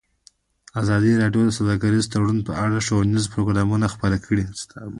[0.81, 4.45] ازادي راډیو د سوداګریز تړونونه په اړه ښوونیز پروګرامونه خپاره کړي.